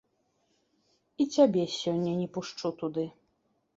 [1.23, 3.05] І цябе сёння не пушчу туды.